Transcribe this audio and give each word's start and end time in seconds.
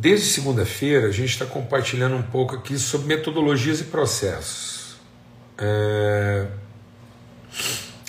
Desde 0.00 0.26
segunda-feira 0.26 1.08
a 1.08 1.10
gente 1.10 1.30
está 1.30 1.44
compartilhando 1.44 2.14
um 2.14 2.22
pouco 2.22 2.54
aqui 2.54 2.78
sobre 2.78 3.08
metodologias 3.08 3.80
e 3.80 3.84
processos. 3.84 4.94
É... 5.58 6.46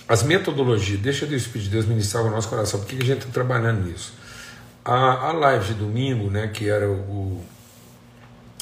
As 0.07 0.21
metodologias, 0.21 0.99
deixa 0.99 1.25
Deus 1.25 1.47
pedir 1.47 1.70
Deus 1.70 1.88
ministrar 1.88 2.23
o 2.23 2.29
nosso 2.29 2.47
coração, 2.47 2.79
por 2.79 2.88
que 2.88 2.96
a 2.96 3.05
gente 3.05 3.21
está 3.21 3.31
trabalhando 3.31 3.88
nisso? 3.88 4.13
A, 4.85 5.29
a 5.29 5.31
live 5.31 5.65
de 5.65 5.74
domingo, 5.74 6.29
né, 6.29 6.47
que 6.49 6.70
era 6.70 6.88
o, 6.88 7.44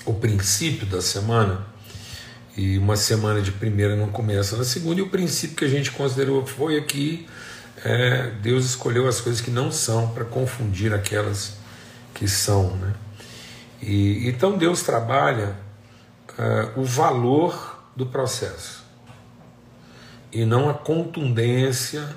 o 0.06 0.14
princípio 0.14 0.88
da 0.88 1.02
semana, 1.02 1.68
e 2.56 2.78
uma 2.78 2.96
semana 2.96 3.42
de 3.42 3.52
primeira 3.52 3.98
não 3.98 4.08
começa 4.08 4.56
na 4.56 4.64
segunda, 4.64 5.02
e 5.02 5.04
o 5.04 5.10
princípio 5.10 5.58
que 5.58 5.66
a 5.66 5.70
gente 5.70 5.92
considerou 5.92 6.46
foi 6.46 6.78
aqui: 6.78 7.28
é, 7.84 8.32
Deus 8.42 8.64
escolheu 8.64 9.06
as 9.06 9.20
coisas 9.20 9.42
que 9.42 9.52
não 9.52 9.70
são 9.70 10.12
para 10.12 10.24
confundir 10.24 10.94
aquelas 10.94 11.58
que 12.14 12.26
são. 12.26 12.76
Né? 12.78 12.94
E, 13.82 14.28
então 14.28 14.58
Deus 14.58 14.82
trabalha 14.84 15.56
uh, 16.32 16.80
o 16.80 16.84
valor 16.84 17.78
do 17.96 18.06
processo 18.06 18.86
e 20.32 20.46
não 20.46 20.70
a 20.70 20.74
contundência 20.74 22.08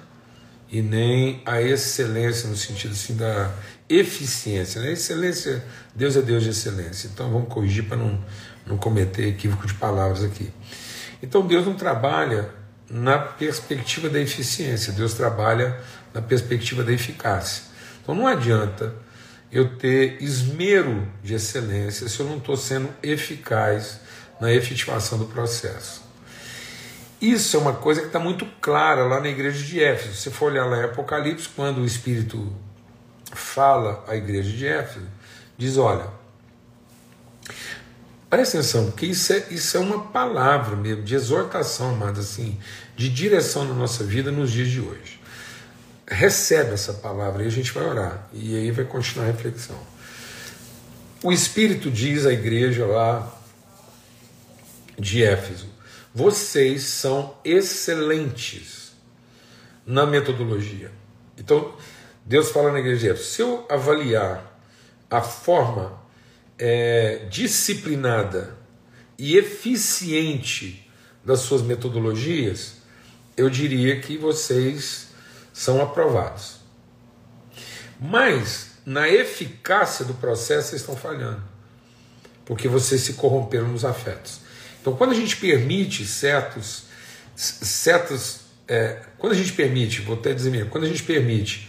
e 0.70 0.82
nem 0.82 1.42
a 1.44 1.60
excelência 1.60 2.48
no 2.48 2.56
sentido 2.56 2.92
assim 2.92 3.16
da 3.16 3.50
eficiência. 3.88 4.80
Né? 4.80 4.92
Excelência, 4.92 5.64
Deus 5.94 6.16
é 6.16 6.22
Deus 6.22 6.44
de 6.44 6.50
excelência. 6.50 7.10
Então 7.12 7.30
vamos 7.30 7.48
corrigir 7.48 7.84
para 7.84 7.96
não, 7.96 8.22
não 8.66 8.76
cometer 8.76 9.28
equívoco 9.28 9.66
de 9.66 9.74
palavras 9.74 10.22
aqui. 10.22 10.52
Então 11.22 11.46
Deus 11.46 11.66
não 11.66 11.74
trabalha 11.74 12.50
na 12.88 13.18
perspectiva 13.18 14.08
da 14.08 14.18
eficiência, 14.20 14.92
Deus 14.92 15.14
trabalha 15.14 15.78
na 16.12 16.20
perspectiva 16.20 16.82
da 16.82 16.92
eficácia. 16.92 17.64
Então 18.02 18.14
não 18.14 18.26
adianta 18.26 18.94
eu 19.52 19.76
ter 19.76 20.22
esmero 20.22 21.08
de 21.22 21.34
excelência 21.34 22.08
se 22.08 22.20
eu 22.20 22.26
não 22.26 22.36
estou 22.36 22.56
sendo 22.56 22.88
eficaz 23.02 24.00
na 24.40 24.52
efetivação 24.52 25.18
do 25.18 25.26
processo. 25.26 26.02
Isso 27.20 27.56
é 27.56 27.60
uma 27.60 27.74
coisa 27.74 28.00
que 28.00 28.06
está 28.06 28.18
muito 28.18 28.46
clara 28.60 29.04
lá 29.04 29.20
na 29.20 29.28
igreja 29.28 29.62
de 29.62 29.82
Éfeso. 29.82 30.14
Se 30.14 30.30
for 30.30 30.52
olhar 30.52 30.64
lá 30.64 30.78
em 30.78 30.84
Apocalipse, 30.84 31.48
quando 31.54 31.82
o 31.82 31.84
Espírito 31.84 32.50
fala 33.32 34.02
à 34.08 34.16
igreja 34.16 34.50
de 34.50 34.66
Éfeso, 34.66 35.06
diz: 35.58 35.76
olha, 35.76 36.06
presta 38.30 38.58
atenção, 38.58 38.86
porque 38.90 39.04
isso 39.04 39.32
é, 39.34 39.46
isso 39.50 39.76
é 39.76 39.80
uma 39.80 40.06
palavra 40.06 40.76
mesmo, 40.76 41.02
de 41.02 41.14
exortação, 41.14 41.90
amado, 41.90 42.20
assim, 42.20 42.58
de 42.96 43.10
direção 43.10 43.66
na 43.66 43.74
nossa 43.74 44.02
vida 44.02 44.30
nos 44.30 44.50
dias 44.50 44.68
de 44.68 44.80
hoje 44.80 45.20
recebe 46.10 46.74
essa 46.74 46.92
palavra 46.92 47.44
e 47.44 47.46
a 47.46 47.50
gente 47.50 47.72
vai 47.72 47.84
orar. 47.84 48.28
E 48.32 48.56
aí 48.56 48.70
vai 48.72 48.84
continuar 48.84 49.26
a 49.26 49.30
reflexão. 49.30 49.78
O 51.22 51.32
Espírito 51.32 51.90
diz 51.90 52.26
à 52.26 52.32
igreja 52.32 52.84
lá 52.84 53.32
de 54.98 55.22
Éfeso: 55.22 55.68
vocês 56.12 56.82
são 56.82 57.36
excelentes 57.44 58.92
na 59.86 60.04
metodologia. 60.04 60.90
Então, 61.38 61.74
Deus 62.26 62.50
fala 62.50 62.72
na 62.72 62.80
igreja 62.80 63.16
se 63.16 63.40
eu 63.40 63.64
avaliar 63.70 64.46
a 65.08 65.20
forma 65.20 65.98
é, 66.58 67.26
disciplinada 67.30 68.56
e 69.18 69.36
eficiente 69.36 70.88
das 71.24 71.40
suas 71.40 71.62
metodologias, 71.62 72.76
eu 73.36 73.50
diria 73.50 74.00
que 74.00 74.16
vocês 74.16 75.09
são 75.60 75.82
aprovados. 75.82 76.54
Mas 78.00 78.70
na 78.86 79.10
eficácia 79.10 80.06
do 80.06 80.14
processo 80.14 80.70
vocês 80.70 80.80
estão 80.80 80.96
falhando, 80.96 81.42
porque 82.46 82.66
vocês 82.66 83.02
se 83.02 83.12
corromperam 83.12 83.68
nos 83.68 83.84
afetos. 83.84 84.40
Então, 84.80 84.96
quando 84.96 85.10
a 85.10 85.14
gente 85.14 85.36
permite 85.36 86.06
certos, 86.06 86.84
certos, 87.36 88.40
é, 88.66 89.02
quando 89.18 89.34
a 89.34 89.36
gente 89.36 89.52
permite, 89.52 90.00
vou 90.00 90.16
até 90.16 90.32
dizer 90.32 90.50
mesmo, 90.50 90.70
quando 90.70 90.84
a 90.84 90.88
gente 90.88 91.02
permite 91.02 91.68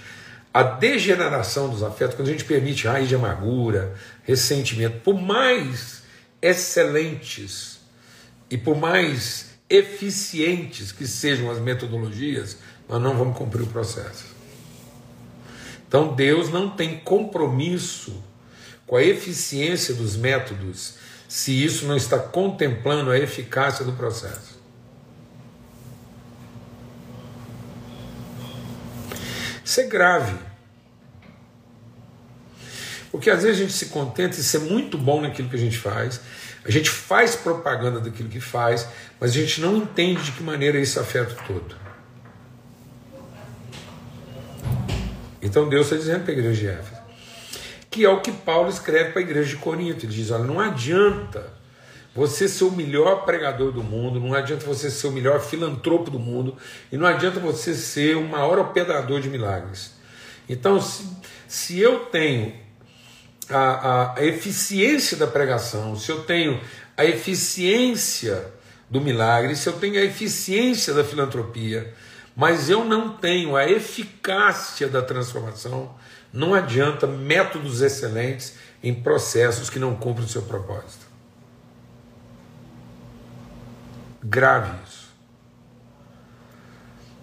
a 0.54 0.64
degeneração 0.64 1.68
dos 1.68 1.84
afetos, 1.84 2.16
quando 2.16 2.30
a 2.30 2.32
gente 2.32 2.46
permite 2.46 2.88
raiz 2.88 3.10
de 3.10 3.16
amargura, 3.16 3.94
ressentimento, 4.24 5.02
por 5.02 5.20
mais 5.22 6.04
excelentes 6.42 7.82
e 8.50 8.58
por 8.58 8.78
mais 8.78 9.52
eficientes 9.70 10.94
que 10.94 11.06
sejam 11.06 11.52
as 11.52 11.60
metodologias, 11.60 12.58
nós 12.92 13.02
não 13.02 13.16
vamos 13.16 13.38
cumprir 13.38 13.64
o 13.64 13.68
processo. 13.68 14.26
Então 15.88 16.14
Deus 16.14 16.50
não 16.50 16.70
tem 16.70 17.00
compromisso 17.00 18.22
com 18.86 18.98
a 18.98 19.04
eficiência 19.04 19.94
dos 19.94 20.18
métodos 20.18 20.96
se 21.26 21.64
isso 21.64 21.86
não 21.86 21.96
está 21.96 22.20
contemplando 22.20 23.10
a 23.10 23.18
eficácia 23.18 23.86
do 23.86 23.94
processo. 23.94 24.60
Isso 29.64 29.80
é 29.80 29.84
grave. 29.84 30.38
Porque 33.10 33.30
às 33.30 33.44
vezes 33.44 33.58
a 33.58 33.64
gente 33.64 33.74
se 33.74 33.86
contenta 33.86 34.38
em 34.38 34.44
ser 34.44 34.60
muito 34.60 34.98
bom 34.98 35.22
naquilo 35.22 35.48
que 35.48 35.56
a 35.56 35.60
gente 35.60 35.78
faz, 35.78 36.20
a 36.66 36.70
gente 36.72 36.90
faz 36.90 37.38
propaganda 37.38 38.02
daquilo 38.02 38.28
que 38.28 38.42
faz, 38.42 38.86
mas 39.18 39.32
a 39.32 39.34
gente 39.34 39.62
não 39.62 39.78
entende 39.78 40.22
de 40.24 40.32
que 40.34 40.44
maneira 40.44 40.78
isso 40.78 41.00
afeta 41.00 41.34
o 41.34 41.48
todo. 41.48 41.81
Então 45.52 45.68
Deus 45.68 45.88
está 45.88 45.98
dizendo 45.98 46.24
para 46.24 46.32
a 46.32 46.38
igreja 46.38 46.62
de 46.62 46.68
Éfeso, 46.70 47.02
que 47.90 48.06
é 48.06 48.10
o 48.10 48.22
que 48.22 48.32
Paulo 48.32 48.70
escreve 48.70 49.12
para 49.12 49.20
a 49.20 49.22
igreja 49.22 49.50
de 49.50 49.58
Corinto. 49.58 50.06
Ele 50.06 50.14
diz: 50.14 50.32
olha, 50.32 50.46
não 50.46 50.62
adianta 50.62 51.46
você 52.16 52.48
ser 52.48 52.64
o 52.64 52.72
melhor 52.72 53.26
pregador 53.26 53.74
do 53.74 53.84
mundo, 53.84 54.18
não 54.18 54.34
adianta 54.34 54.66
você 54.66 54.90
ser 54.90 55.08
o 55.08 55.12
melhor 55.12 55.42
filantropo 55.42 56.10
do 56.10 56.18
mundo, 56.18 56.56
e 56.90 56.96
não 56.96 57.06
adianta 57.06 57.38
você 57.38 57.76
ser 57.76 58.16
o 58.16 58.24
maior 58.24 58.60
operador 58.60 59.20
de 59.20 59.30
milagres. 59.30 59.94
Então, 60.48 60.80
se, 60.80 61.06
se 61.50 61.78
eu 61.82 62.06
tenho 62.06 62.54
a, 63.50 63.58
a, 63.58 64.20
a 64.20 64.24
eficiência 64.24 65.18
da 65.18 65.28
pregação, 65.28 65.98
se 65.98 66.10
eu 66.10 66.24
tenho 66.24 66.62
a 66.96 67.04
eficiência 67.04 68.54
do 68.90 69.02
milagre, 69.02 69.54
se 69.58 69.68
eu 69.68 69.74
tenho 69.74 70.00
a 70.00 70.04
eficiência 70.06 70.94
da 70.94 71.04
filantropia, 71.04 71.94
mas 72.36 72.70
eu 72.70 72.84
não 72.86 73.10
tenho 73.10 73.56
a 73.56 73.68
eficácia 73.68 74.88
da 74.88 75.02
transformação, 75.02 75.94
não 76.32 76.54
adianta 76.54 77.06
métodos 77.06 77.82
excelentes 77.82 78.56
em 78.82 78.94
processos 78.94 79.70
que 79.70 79.80
não 79.80 79.96
cumprem 79.96 80.26
o 80.26 80.30
seu 80.30 80.42
propósito. 80.44 81.06
Grave 84.24 84.72
isso. 84.88 85.02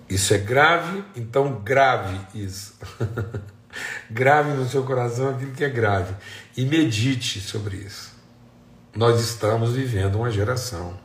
Isso 0.09 0.35
é 0.35 0.39
grave, 0.39 1.05
então 1.15 1.61
grave 1.63 2.19
isso. 2.35 2.75
grave 4.11 4.53
no 4.53 4.69
seu 4.69 4.83
coração 4.85 5.29
aquilo 5.29 5.53
que 5.53 5.65
é 5.65 5.69
grave 5.69 6.15
e 6.57 6.65
medite 6.65 7.41
sobre 7.41 7.77
isso. 7.77 8.17
Nós 8.95 9.21
estamos 9.21 9.75
vivendo 9.75 10.17
uma 10.17 10.31
geração 10.31 10.99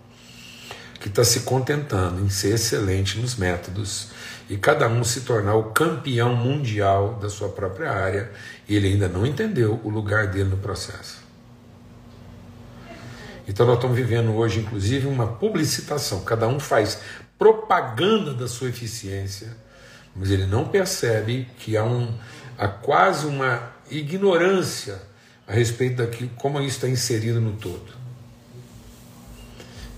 que 1.03 1.09
está 1.09 1.21
se 1.21 1.41
contentando 1.41 2.21
em 2.21 2.29
ser 2.29 2.53
excelente 2.53 3.19
nos 3.19 3.35
métodos 3.35 4.07
e 4.49 4.55
cada 4.55 4.87
um 4.87 5.03
se 5.03 5.21
tornar 5.21 5.53
o 5.55 5.71
campeão 5.71 6.33
mundial 6.33 7.15
da 7.21 7.29
sua 7.29 7.49
própria 7.49 7.91
área, 7.91 8.31
ele 8.69 8.87
ainda 8.87 9.09
não 9.09 9.25
entendeu 9.25 9.81
o 9.83 9.89
lugar 9.89 10.27
dele 10.27 10.51
no 10.51 10.55
processo. 10.55 11.21
Então 13.45 13.65
nós 13.65 13.75
estamos 13.75 13.97
vivendo 13.97 14.33
hoje, 14.33 14.61
inclusive, 14.61 15.05
uma 15.05 15.27
publicitação. 15.27 16.23
Cada 16.23 16.47
um 16.47 16.57
faz 16.57 17.01
propaganda 17.37 18.33
da 18.33 18.47
sua 18.47 18.69
eficiência, 18.69 19.49
mas 20.15 20.31
ele 20.31 20.45
não 20.45 20.69
percebe 20.69 21.49
que 21.59 21.75
há, 21.75 21.83
um, 21.83 22.17
há 22.57 22.69
quase 22.69 23.25
uma 23.25 23.73
ignorância 23.91 25.01
a 25.45 25.51
respeito 25.51 25.97
daquilo, 25.97 26.29
como 26.37 26.61
isso 26.61 26.77
está 26.77 26.87
inserido 26.87 27.41
no 27.41 27.51
todo. 27.57 28.02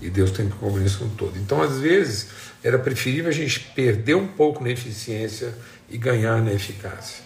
E 0.00 0.10
Deus 0.10 0.30
tem 0.30 0.48
compromisso 0.48 0.98
com 0.98 1.08
todo. 1.10 1.38
Então, 1.38 1.62
às 1.62 1.78
vezes, 1.78 2.28
era 2.62 2.78
preferível 2.78 3.30
a 3.30 3.34
gente 3.34 3.60
perder 3.74 4.14
um 4.14 4.26
pouco 4.26 4.62
na 4.62 4.70
eficiência 4.70 5.54
e 5.88 5.96
ganhar 5.96 6.42
na 6.42 6.52
eficácia. 6.52 7.24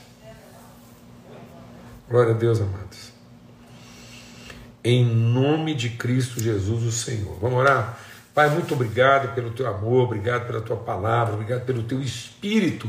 Glória 2.08 2.34
a 2.34 2.36
Deus, 2.36 2.60
amados. 2.60 3.10
Em 4.82 5.04
nome 5.04 5.74
de 5.74 5.90
Cristo 5.90 6.40
Jesus, 6.40 6.84
o 6.84 6.92
Senhor. 6.92 7.38
Vamos 7.40 7.58
orar? 7.58 7.98
Pai, 8.32 8.48
muito 8.48 8.74
obrigado 8.74 9.34
pelo 9.34 9.50
teu 9.50 9.66
amor, 9.66 10.04
obrigado 10.04 10.46
pela 10.46 10.60
tua 10.60 10.76
palavra, 10.76 11.34
obrigado 11.34 11.64
pelo 11.64 11.82
teu 11.82 12.00
espírito 12.00 12.88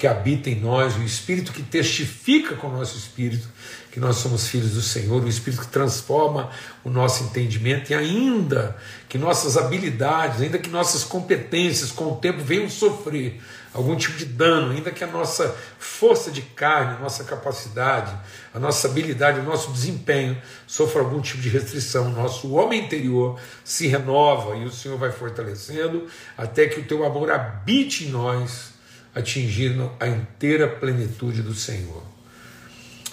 que 0.00 0.06
habita 0.06 0.48
em 0.48 0.58
nós, 0.58 0.96
o 0.96 1.02
Espírito 1.02 1.52
que 1.52 1.62
testifica 1.62 2.56
com 2.56 2.68
o 2.68 2.72
nosso 2.72 2.96
espírito 2.96 3.46
que 3.92 4.00
nós 4.00 4.16
somos 4.16 4.48
filhos 4.48 4.70
do 4.70 4.80
Senhor, 4.80 5.22
o 5.22 5.28
Espírito 5.28 5.60
que 5.60 5.68
transforma 5.68 6.48
o 6.82 6.88
nosso 6.88 7.22
entendimento 7.24 7.90
e 7.90 7.94
ainda 7.94 8.78
que 9.10 9.18
nossas 9.18 9.58
habilidades, 9.58 10.40
ainda 10.40 10.58
que 10.58 10.70
nossas 10.70 11.04
competências 11.04 11.92
com 11.92 12.12
o 12.12 12.16
tempo 12.16 12.42
venham 12.42 12.70
sofrer 12.70 13.42
algum 13.74 13.94
tipo 13.94 14.16
de 14.16 14.24
dano, 14.24 14.72
ainda 14.72 14.90
que 14.90 15.04
a 15.04 15.06
nossa 15.06 15.54
força 15.78 16.30
de 16.30 16.40
carne, 16.40 16.96
a 16.96 17.00
nossa 17.00 17.22
capacidade, 17.24 18.16
a 18.54 18.58
nossa 18.58 18.88
habilidade, 18.88 19.40
o 19.40 19.44
nosso 19.44 19.70
desempenho 19.70 20.40
sofra 20.66 21.02
algum 21.02 21.20
tipo 21.20 21.42
de 21.42 21.50
restrição, 21.50 22.06
o 22.06 22.16
nosso 22.16 22.52
homem 22.54 22.86
interior 22.86 23.38
se 23.62 23.86
renova 23.86 24.56
e 24.56 24.64
o 24.64 24.72
Senhor 24.72 24.96
vai 24.96 25.12
fortalecendo 25.12 26.06
até 26.38 26.66
que 26.68 26.80
o 26.80 26.84
teu 26.84 27.04
amor 27.04 27.30
habite 27.30 28.06
em 28.06 28.08
nós, 28.08 28.79
atingindo 29.14 29.90
a 29.98 30.06
inteira 30.06 30.68
plenitude 30.68 31.42
do 31.42 31.54
Senhor. 31.54 32.02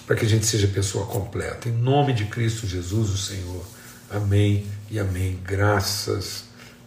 Para 0.06 0.16
que 0.16 0.24
a 0.24 0.28
gente 0.28 0.46
seja 0.46 0.66
pessoa 0.68 1.06
completa. 1.06 1.68
Em 1.68 1.72
nome 1.72 2.12
de 2.12 2.24
Cristo 2.26 2.66
Jesus, 2.66 3.10
o 3.10 3.18
Senhor. 3.18 3.64
Amém 4.10 4.66
e 4.90 4.98
amém. 4.98 5.38
Graças 5.44 6.44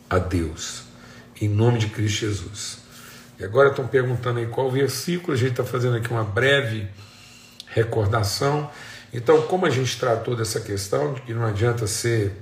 a 0.09 0.17
Deus. 0.17 0.83
Em 1.39 1.47
nome 1.47 1.79
de 1.79 1.87
Cristo 1.87 2.21
Jesus. 2.21 2.77
E 3.39 3.43
agora 3.43 3.69
estão 3.69 3.87
perguntando 3.87 4.39
aí 4.39 4.47
qual 4.47 4.71
versículo, 4.71 5.33
a 5.33 5.37
gente 5.37 5.51
está 5.51 5.63
fazendo 5.63 5.97
aqui 5.97 6.09
uma 6.09 6.23
breve 6.23 6.87
recordação. 7.67 8.69
Então, 9.13 9.41
como 9.43 9.65
a 9.65 9.69
gente 9.69 9.99
tratou 9.99 10.35
dessa 10.35 10.59
questão, 10.59 11.13
de 11.13 11.21
que 11.21 11.33
não 11.33 11.45
adianta 11.45 11.85
ser 11.85 12.35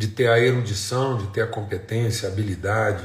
de 0.00 0.08
ter 0.08 0.28
a 0.28 0.38
erudição, 0.38 1.18
de 1.18 1.26
ter 1.26 1.42
a 1.42 1.46
competência, 1.46 2.26
a 2.26 2.32
habilidade, 2.32 3.04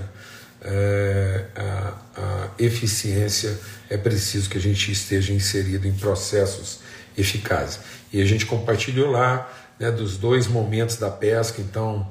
é, 0.65 1.45
a, 1.55 1.93
a 2.17 2.49
eficiência, 2.59 3.57
é 3.89 3.97
preciso 3.97 4.49
que 4.49 4.57
a 4.57 4.61
gente 4.61 4.91
esteja 4.91 5.31
inserido 5.31 5.87
em 5.87 5.93
processos 5.93 6.79
eficazes. 7.17 7.79
E 8.11 8.21
a 8.21 8.25
gente 8.25 8.45
compartilhou 8.45 9.11
lá 9.11 9.49
né, 9.79 9.91
dos 9.91 10.17
dois 10.17 10.47
momentos 10.47 10.97
da 10.97 11.09
pesca, 11.09 11.61
então. 11.61 12.07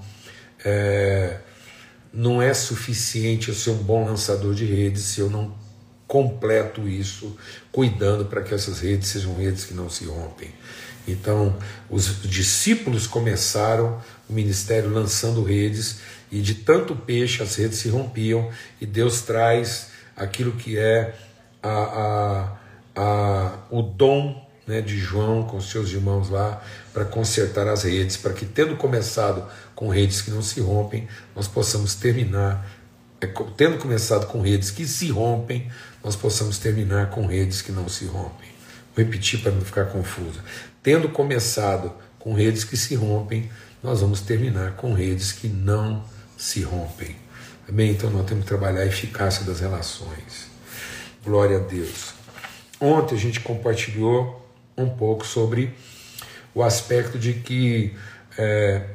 É, 0.64 1.38
não 2.14 2.40
é 2.40 2.54
suficiente 2.54 3.48
eu 3.48 3.54
ser 3.54 3.70
um 3.70 3.82
bom 3.82 4.06
lançador 4.06 4.54
de 4.54 4.64
redes 4.64 5.02
se 5.02 5.20
eu 5.20 5.28
não 5.28 5.52
completo 6.06 6.86
isso, 6.86 7.36
cuidando 7.72 8.26
para 8.26 8.40
que 8.40 8.54
essas 8.54 8.78
redes 8.78 9.08
sejam 9.08 9.34
redes 9.34 9.64
que 9.64 9.74
não 9.74 9.90
se 9.90 10.04
rompem. 10.04 10.50
Então, 11.08 11.56
os 11.90 12.22
discípulos 12.22 13.06
começaram 13.06 14.00
o 14.28 14.32
ministério 14.32 14.90
lançando 14.90 15.42
redes, 15.42 15.98
e 16.30 16.40
de 16.40 16.54
tanto 16.54 16.94
peixe 16.96 17.42
as 17.42 17.56
redes 17.56 17.78
se 17.78 17.88
rompiam, 17.88 18.50
e 18.80 18.86
Deus 18.86 19.22
traz 19.22 19.90
aquilo 20.16 20.52
que 20.52 20.78
é 20.78 21.14
a, 21.62 21.68
a, 21.68 22.58
a, 22.96 23.58
o 23.70 23.82
dom 23.82 24.44
né, 24.66 24.80
de 24.80 24.98
João 24.98 25.44
com 25.44 25.60
seus 25.60 25.90
irmãos 25.90 26.30
lá 26.30 26.62
para 26.92 27.04
consertar 27.04 27.66
as 27.68 27.82
redes, 27.84 28.16
para 28.16 28.32
que, 28.32 28.46
tendo 28.46 28.76
começado 28.76 29.46
com 29.74 29.88
redes 29.88 30.22
que 30.22 30.30
não 30.30 30.42
se 30.42 30.60
rompem, 30.60 31.08
nós 31.34 31.48
possamos 31.48 31.94
terminar, 31.94 32.66
é, 33.20 33.26
tendo 33.56 33.78
começado 33.78 34.26
com 34.26 34.40
redes 34.40 34.70
que 34.70 34.86
se 34.86 35.10
rompem, 35.10 35.70
nós 36.02 36.16
possamos 36.16 36.58
terminar 36.58 37.10
com 37.10 37.26
redes 37.26 37.62
que 37.62 37.72
não 37.72 37.88
se 37.88 38.04
rompem. 38.06 38.48
Vou 38.94 39.04
repetir 39.04 39.40
para 39.40 39.52
não 39.52 39.60
ficar 39.60 39.86
confuso. 39.86 40.40
Tendo 40.82 41.08
começado 41.08 41.92
com 42.18 42.34
redes 42.34 42.64
que 42.64 42.76
se 42.76 42.94
rompem, 42.94 43.50
nós 43.82 44.00
vamos 44.00 44.20
terminar 44.20 44.76
com 44.76 44.94
redes 44.94 45.32
que 45.32 45.48
não 45.48 46.02
se 46.02 46.13
rompem. 46.62 47.16
Amém? 47.68 47.92
Então 47.92 48.10
nós 48.10 48.26
temos 48.26 48.44
que 48.44 48.48
trabalhar 48.48 48.80
a 48.80 48.86
eficácia 48.86 49.44
das 49.44 49.60
relações. 49.60 50.48
Glória 51.24 51.56
a 51.56 51.60
Deus. 51.60 52.12
Ontem 52.80 53.14
a 53.14 53.18
gente 53.18 53.40
compartilhou 53.40 54.46
um 54.76 54.88
pouco 54.88 55.26
sobre 55.26 55.72
o 56.54 56.62
aspecto 56.62 57.18
de 57.18 57.34
que 57.34 57.94
é, 58.36 58.86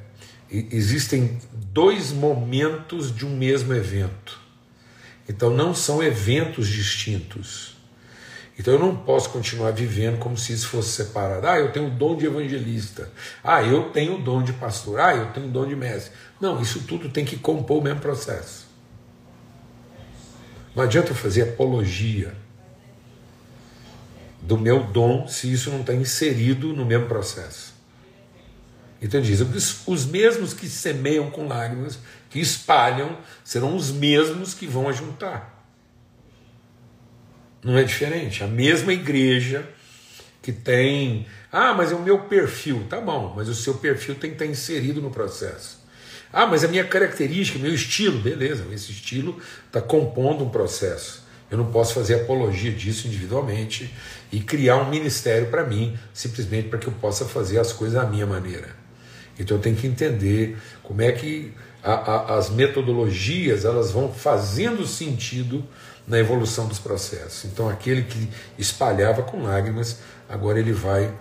existem 0.49 1.39
dois 1.53 2.11
momentos 2.11 3.15
de 3.15 3.25
um 3.25 3.35
mesmo 3.35 3.73
evento. 3.73 4.39
Então 5.27 5.49
não 5.49 5.73
são 5.73 6.03
eventos 6.03 6.67
distintos. 6.67 7.78
Então 8.59 8.73
eu 8.73 8.79
não 8.79 8.93
posso 8.93 9.29
continuar 9.29 9.71
vivendo 9.71 10.19
como 10.19 10.37
se 10.37 10.51
isso 10.51 10.67
fosse 10.67 10.89
separado. 10.89 11.47
Ah, 11.47 11.57
eu 11.57 11.71
tenho 11.71 11.87
o 11.87 11.89
dom 11.89 12.17
de 12.17 12.25
evangelista. 12.25 13.09
Ah, 13.41 13.63
eu 13.63 13.89
tenho 13.91 14.15
o 14.15 14.21
dom 14.21 14.43
de 14.43 14.51
pastor. 14.51 14.99
Ah, 14.99 15.15
eu 15.15 15.27
tenho 15.27 15.47
o 15.47 15.49
dom 15.49 15.65
de 15.65 15.77
mestre. 15.77 16.11
Não, 16.41 16.61
isso 16.61 16.81
tudo 16.81 17.07
tem 17.07 17.23
que 17.23 17.37
compor 17.37 17.77
o 17.77 17.81
mesmo 17.81 18.01
processo. 18.01 18.67
Não 20.75 20.83
adianta 20.83 21.11
eu 21.11 21.15
fazer 21.15 21.43
apologia 21.43 22.35
do 24.41 24.57
meu 24.57 24.83
dom 24.83 25.25
se 25.25 25.49
isso 25.49 25.69
não 25.69 25.79
está 25.79 25.93
inserido 25.93 26.73
no 26.73 26.85
mesmo 26.85 27.07
processo. 27.07 27.73
Então 29.01 29.21
diz, 29.21 29.39
os 29.87 30.05
mesmos 30.05 30.53
que 30.53 30.67
semeiam 30.67 31.31
com 31.31 31.47
lágrimas, 31.47 31.97
que 32.29 32.41
espalham, 32.41 33.19
serão 33.41 33.73
os 33.73 33.89
mesmos 33.89 34.53
que 34.53 34.67
vão 34.67 34.89
ajuntar. 34.89 35.58
Não 37.63 37.77
é 37.77 37.83
diferente. 37.83 38.43
A 38.43 38.47
mesma 38.47 38.93
igreja 38.93 39.67
que 40.41 40.51
tem. 40.51 41.25
Ah, 41.51 41.73
mas 41.73 41.91
é 41.91 41.95
o 41.95 42.01
meu 42.01 42.19
perfil. 42.19 42.85
Tá 42.89 42.99
bom, 42.99 43.33
mas 43.35 43.49
o 43.49 43.55
seu 43.55 43.75
perfil 43.75 44.15
tem 44.15 44.31
que 44.31 44.35
estar 44.35 44.45
inserido 44.45 45.01
no 45.01 45.11
processo. 45.11 45.79
Ah, 46.31 46.45
mas 46.45 46.63
a 46.63 46.67
minha 46.67 46.83
característica, 46.83 47.59
meu 47.59 47.73
estilo. 47.73 48.19
Beleza, 48.19 48.65
esse 48.71 48.91
estilo 48.91 49.39
está 49.67 49.81
compondo 49.81 50.43
um 50.43 50.49
processo. 50.49 51.27
Eu 51.49 51.57
não 51.57 51.71
posso 51.71 51.95
fazer 51.95 52.15
apologia 52.15 52.71
disso 52.71 53.07
individualmente 53.07 53.91
e 54.31 54.39
criar 54.39 54.77
um 54.77 54.89
ministério 54.89 55.47
para 55.47 55.65
mim, 55.65 55.97
simplesmente 56.13 56.69
para 56.69 56.77
que 56.77 56.87
eu 56.87 56.93
possa 56.93 57.25
fazer 57.25 57.59
as 57.59 57.73
coisas 57.73 57.99
à 57.99 58.05
minha 58.05 58.27
maneira. 58.27 58.77
Então 59.39 59.57
eu 59.57 59.61
tenho 59.61 59.75
que 59.75 59.87
entender 59.87 60.57
como 60.83 61.01
é 61.01 61.11
que 61.11 61.51
a, 61.81 61.93
a, 61.93 62.37
as 62.37 62.49
metodologias 62.49 63.65
elas 63.65 63.91
vão 63.91 64.13
fazendo 64.13 64.85
sentido 64.85 65.65
na 66.09 66.17
evolução 66.17 66.67
dos 66.67 66.79
processos. 66.79 67.45
Então 67.45 67.69
aquele 67.69 68.01
que 68.03 68.27
espalhava 68.57 69.21
com 69.21 69.43
lágrimas, 69.43 69.99
agora 70.27 70.59
ele 70.59 70.73
vai 70.73 71.13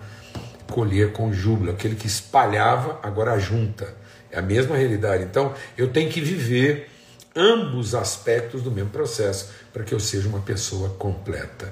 colher 0.67 1.13
com 1.13 1.31
júbilo. 1.31 1.71
Aquele 1.71 1.95
que 1.95 2.07
espalhava, 2.07 2.99
agora 3.03 3.39
junta. 3.39 3.95
É 4.31 4.39
a 4.39 4.41
mesma 4.41 4.75
realidade. 4.75 5.23
Então 5.23 5.53
eu 5.77 5.89
tenho 5.89 6.09
que 6.11 6.19
viver 6.19 6.89
ambos 7.35 7.93
aspectos 7.93 8.63
do 8.63 8.71
mesmo 8.71 8.89
processo 8.89 9.51
para 9.71 9.83
que 9.83 9.93
eu 9.93 9.99
seja 9.99 10.27
uma 10.27 10.39
pessoa 10.39 10.89
completa. 10.89 11.71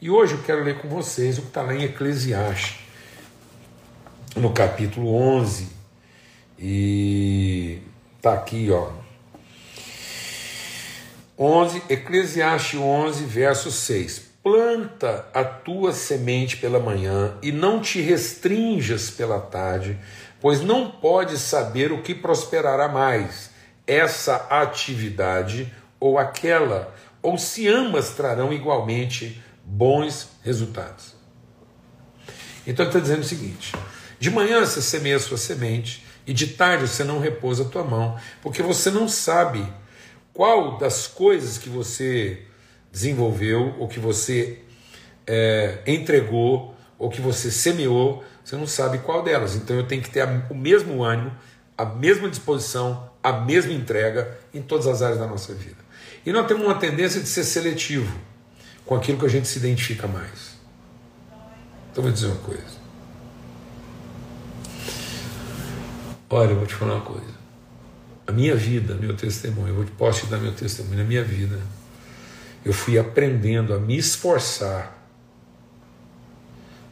E 0.00 0.10
hoje 0.10 0.34
eu 0.34 0.42
quero 0.42 0.62
ler 0.62 0.78
com 0.78 0.88
vocês 0.88 1.38
o 1.38 1.42
que 1.42 1.48
está 1.48 1.62
lá 1.62 1.74
em 1.74 1.84
Eclesiastes, 1.84 2.78
no 4.36 4.52
capítulo 4.52 5.14
11, 5.14 5.68
e 6.58 7.80
tá 8.20 8.34
aqui, 8.34 8.70
ó. 8.70 8.99
11, 11.42 11.84
Eclesiastes 11.88 12.78
11, 12.78 13.24
verso 13.24 13.70
6. 13.70 14.30
Planta 14.42 15.26
a 15.32 15.42
tua 15.42 15.90
semente 15.90 16.58
pela 16.58 16.78
manhã 16.78 17.34
e 17.40 17.50
não 17.50 17.80
te 17.80 17.98
restrinjas 18.02 19.08
pela 19.08 19.40
tarde, 19.40 19.98
pois 20.38 20.60
não 20.60 20.90
podes 20.90 21.40
saber 21.40 21.92
o 21.92 22.02
que 22.02 22.14
prosperará 22.14 22.88
mais, 22.88 23.50
essa 23.86 24.36
atividade 24.50 25.72
ou 25.98 26.18
aquela, 26.18 26.94
ou 27.22 27.38
se 27.38 27.66
ambas 27.66 28.10
trarão 28.10 28.52
igualmente 28.52 29.42
bons 29.64 30.28
resultados. 30.42 31.14
Então 32.66 32.84
ele 32.84 32.90
está 32.90 33.00
dizendo 33.00 33.22
o 33.22 33.24
seguinte: 33.26 33.74
de 34.18 34.30
manhã 34.30 34.60
você 34.60 34.82
semeia 34.82 35.16
a 35.16 35.20
sua 35.20 35.38
semente, 35.38 36.04
e 36.26 36.34
de 36.34 36.48
tarde 36.48 36.86
você 36.86 37.02
não 37.02 37.18
repousa 37.18 37.62
a 37.62 37.68
tua 37.68 37.82
mão, 37.82 38.18
porque 38.42 38.62
você 38.62 38.90
não 38.90 39.08
sabe 39.08 39.66
qual 40.32 40.78
das 40.78 41.06
coisas 41.06 41.58
que 41.58 41.68
você 41.68 42.42
desenvolveu, 42.92 43.74
ou 43.78 43.88
que 43.88 44.00
você 44.00 44.58
é, 45.26 45.78
entregou, 45.86 46.74
ou 46.98 47.08
que 47.08 47.20
você 47.20 47.50
semeou, 47.50 48.24
você 48.44 48.56
não 48.56 48.66
sabe 48.66 48.98
qual 48.98 49.22
delas. 49.22 49.54
Então 49.54 49.76
eu 49.76 49.86
tenho 49.86 50.02
que 50.02 50.10
ter 50.10 50.26
o 50.50 50.54
mesmo 50.54 51.02
ânimo, 51.04 51.32
a 51.76 51.84
mesma 51.84 52.28
disposição, 52.28 53.10
a 53.22 53.32
mesma 53.32 53.72
entrega 53.72 54.38
em 54.52 54.60
todas 54.60 54.86
as 54.86 55.02
áreas 55.02 55.18
da 55.18 55.26
nossa 55.26 55.54
vida. 55.54 55.78
E 56.26 56.32
nós 56.32 56.46
temos 56.46 56.64
uma 56.64 56.74
tendência 56.74 57.20
de 57.20 57.28
ser 57.28 57.44
seletivo 57.44 58.18
com 58.84 58.94
aquilo 58.94 59.18
que 59.18 59.26
a 59.26 59.28
gente 59.28 59.48
se 59.48 59.58
identifica 59.58 60.06
mais. 60.06 60.58
Então 61.90 62.02
vou 62.02 62.12
dizer 62.12 62.26
uma 62.26 62.36
coisa. 62.36 62.80
Olha, 66.28 66.50
eu 66.50 66.56
vou 66.56 66.66
te 66.66 66.74
falar 66.74 66.94
uma 66.94 67.04
coisa. 67.04 67.39
A 68.30 68.32
minha 68.32 68.54
vida, 68.54 68.94
meu 68.94 69.16
testemunho, 69.16 69.80
eu 69.80 69.86
posso 69.98 70.20
te 70.20 70.26
dar 70.26 70.38
meu 70.38 70.52
testemunho. 70.52 70.98
Na 70.98 71.04
minha 71.04 71.24
vida, 71.24 71.58
eu 72.64 72.72
fui 72.72 72.96
aprendendo 72.96 73.74
a 73.74 73.78
me 73.80 73.98
esforçar 73.98 74.96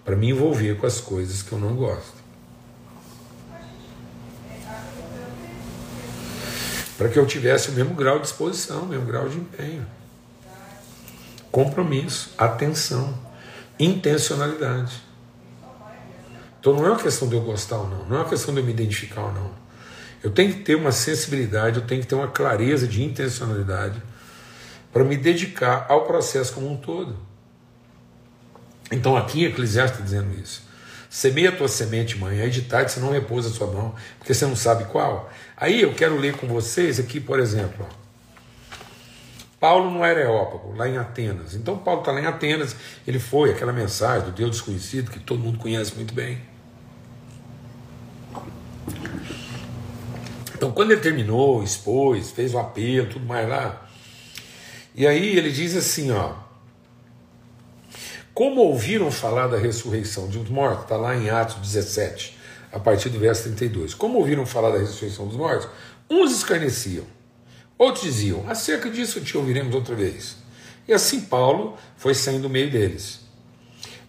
para 0.04 0.16
me 0.16 0.30
envolver 0.30 0.76
com 0.78 0.85
as 0.85 1.00
coisas 1.00 1.40
que 1.40 1.52
eu 1.52 1.61
não 1.61 1.76
gosto. 1.76 2.18
Para 6.97 7.09
que 7.09 7.16
eu 7.16 7.25
tivesse 7.25 7.68
o 7.68 7.73
mesmo 7.73 7.95
grau 7.95 8.18
de 8.18 8.26
exposição, 8.26 8.83
o 8.83 8.87
mesmo 8.87 9.07
grau 9.07 9.28
de 9.28 9.38
empenho. 9.38 9.87
Compromisso, 11.52 12.35
atenção, 12.37 13.16
intencionalidade. 13.78 15.00
Então 16.59 16.73
não 16.73 16.85
é 16.85 16.90
uma 16.90 17.00
questão 17.00 17.28
de 17.28 17.37
eu 17.37 17.42
gostar 17.42 17.76
ou 17.76 17.88
não, 17.88 18.04
não 18.07 18.16
é 18.16 18.21
uma 18.23 18.28
questão 18.28 18.52
de 18.52 18.59
eu 18.59 18.66
me 18.66 18.73
identificar 18.73 19.23
ou 19.23 19.33
não. 19.33 19.68
Eu 20.23 20.31
tenho 20.31 20.53
que 20.53 20.61
ter 20.61 20.75
uma 20.75 20.93
sensibilidade, 20.93 21.79
eu 21.79 21.87
tenho 21.87 22.01
que 22.01 22.07
ter 22.07 22.15
uma 22.15 22.29
clareza 22.29 22.87
de 22.87 23.03
intencionalidade 23.03 24.03
para 24.93 25.05
me 25.05 25.17
dedicar 25.17 25.87
ao 25.89 26.05
processo 26.05 26.53
como 26.53 26.71
um 26.71 26.77
todo. 26.77 27.17
Então 28.91 29.17
aqui 29.17 29.45
Eclesiastes 29.45 30.01
está 30.01 30.05
dizendo 30.05 30.41
isso. 30.41 30.67
Semeia 31.11 31.51
a 31.51 31.53
tua 31.53 31.69
semente, 31.69 32.19
mãe, 32.19 32.41
aí 32.41 32.51
de 32.51 32.63
tarde 32.63 32.93
você 32.93 33.01
não 33.01 33.11
repousa 33.11 33.49
a 33.49 33.53
sua 33.53 33.67
mão, 33.67 33.95
porque 34.19 34.35
você 34.35 34.45
não 34.45 34.57
sabe 34.57 34.85
qual. 34.85 35.31
Aí 35.57 35.81
eu 35.81 35.95
quero 35.95 36.19
ler 36.19 36.37
com 36.37 36.47
vocês 36.47 36.99
aqui, 37.01 37.19
por 37.19 37.41
exemplo, 37.41 37.87
ó. 37.89 38.09
Paulo 39.61 39.91
no 39.91 40.05
Areópago, 40.05 40.75
lá 40.77 40.89
em 40.89 40.99
Atenas. 40.99 41.55
Então 41.55 41.77
Paulo 41.79 42.01
está 42.01 42.13
lá 42.13 42.21
em 42.21 42.27
Atenas, 42.27 42.77
ele 43.07 43.19
foi, 43.19 43.51
aquela 43.51 43.73
mensagem 43.73 44.27
do 44.27 44.33
Deus 44.33 44.53
desconhecido, 44.53 45.11
que 45.11 45.19
todo 45.19 45.41
mundo 45.41 45.59
conhece 45.59 45.95
muito 45.97 46.15
bem. 46.15 46.41
Então 50.69 50.75
quando 50.75 50.91
ele 50.91 51.01
terminou, 51.01 51.63
expôs, 51.63 52.31
fez 52.31 52.53
o 52.53 52.59
apelo, 52.59 53.09
tudo 53.09 53.25
mais 53.25 53.49
lá, 53.49 53.89
e 54.95 55.07
aí 55.07 55.35
ele 55.35 55.51
diz 55.51 55.75
assim, 55.75 56.11
ó, 56.11 56.35
como 58.35 58.61
ouviram 58.61 59.11
falar 59.11 59.47
da 59.47 59.57
ressurreição 59.57 60.29
dos 60.29 60.51
mortos, 60.51 60.83
está 60.83 60.99
lá 60.99 61.17
em 61.17 61.31
Atos 61.31 61.57
17, 61.57 62.37
a 62.71 62.79
partir 62.79 63.09
do 63.09 63.19
verso 63.19 63.45
32. 63.45 63.95
Como 63.95 64.19
ouviram 64.19 64.45
falar 64.45 64.71
da 64.71 64.79
ressurreição 64.79 65.27
dos 65.27 65.39
mortos, 65.39 65.67
uns 66.11 66.33
escarneciam, 66.33 67.07
outros 67.79 68.05
diziam: 68.05 68.45
acerca 68.47 68.91
disso 68.91 69.23
te 69.23 69.39
ouviremos 69.39 69.75
outra 69.75 69.95
vez. 69.95 70.37
E 70.87 70.93
assim 70.93 71.23
Paulo 71.23 71.79
foi 71.97 72.15
saindo 72.15 72.43
do 72.43 72.51
meio 72.51 72.71
deles. 72.71 73.21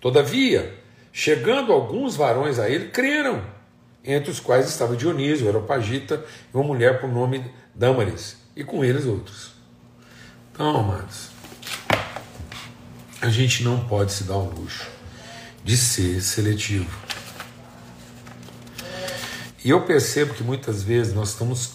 Todavia, 0.02 0.78
chegando 1.14 1.72
alguns 1.72 2.18
varões 2.18 2.60
a 2.60 2.70
ele, 2.70 2.90
creram, 2.90 3.42
entre 4.04 4.32
os 4.32 4.40
quais 4.40 4.68
estava 4.68 4.96
Dionísio, 4.96 5.46
Aeropagita 5.46 6.24
e 6.54 6.58
uma 6.58 6.64
mulher 6.64 7.00
por 7.00 7.10
nome 7.10 7.44
Dâmaris, 7.76 8.38
e 8.56 8.64
com 8.64 8.84
eles 8.84 9.06
outros. 9.06 9.52
Então, 10.52 10.78
amados, 10.78 11.30
a 13.22 13.30
gente 13.30 13.64
não 13.64 13.86
pode 13.88 14.12
se 14.12 14.24
dar 14.24 14.38
o 14.38 14.50
luxo 14.50 14.88
de 15.64 15.78
ser 15.78 16.22
seletivo. 16.22 16.90
E 19.64 19.70
eu 19.70 19.82
percebo 19.82 20.34
que 20.34 20.44
muitas 20.44 20.82
vezes 20.82 21.14
nós 21.14 21.30
estamos 21.30 21.74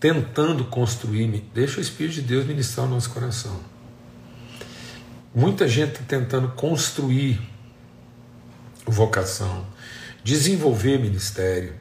tentando 0.00 0.64
construir, 0.64 1.28
deixa 1.54 1.78
o 1.78 1.80
Espírito 1.80 2.14
de 2.16 2.22
Deus 2.22 2.46
ministrar 2.46 2.86
o 2.86 2.88
nosso 2.90 3.10
coração. 3.10 3.60
Muita 5.34 5.68
gente 5.68 5.92
está 5.92 6.02
tentando 6.04 6.48
construir 6.48 7.40
vocação, 8.84 9.64
desenvolver 10.22 10.98
ministério. 10.98 11.74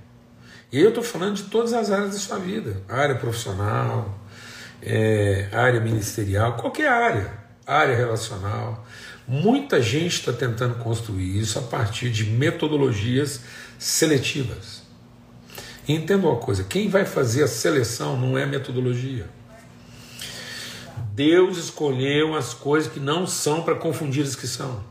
E 0.71 0.79
eu 0.79 0.89
estou 0.89 1.03
falando 1.03 1.37
de 1.37 1.43
todas 1.43 1.73
as 1.73 1.91
áreas 1.91 2.11
da 2.11 2.19
sua 2.19 2.37
vida: 2.37 2.81
área 2.87 3.15
profissional, 3.15 4.19
é, 4.81 5.49
área 5.51 5.79
ministerial, 5.79 6.57
qualquer 6.57 6.89
área, 6.89 7.33
área 7.65 7.95
relacional. 7.95 8.85
Muita 9.27 9.81
gente 9.81 10.13
está 10.13 10.33
tentando 10.33 10.75
construir 10.75 11.39
isso 11.39 11.59
a 11.59 11.61
partir 11.61 12.09
de 12.09 12.25
metodologias 12.25 13.41
seletivas. 13.77 14.83
Entenda 15.87 16.27
uma 16.27 16.37
coisa: 16.37 16.63
quem 16.63 16.87
vai 16.87 17.05
fazer 17.05 17.43
a 17.43 17.47
seleção 17.47 18.19
não 18.19 18.37
é 18.37 18.45
metodologia. 18.45 19.27
Deus 21.13 21.57
escolheu 21.57 22.35
as 22.35 22.53
coisas 22.53 22.91
que 22.91 22.99
não 22.99 23.27
são 23.27 23.63
para 23.63 23.75
confundir 23.75 24.23
as 24.23 24.35
que 24.35 24.47
são. 24.47 24.83